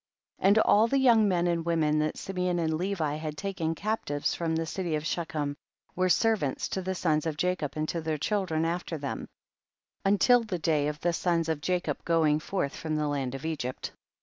[0.39, 0.47] 37.
[0.47, 4.55] And all the young men and women that Simeon and Levi had taken captives from
[4.55, 5.55] the city of She chem,
[5.95, 9.27] were servants to the sons of Jacob and to their children after them,
[10.03, 13.45] until the day of the sons of Ja cob going forth from the land of
[13.45, 13.91] Egypt.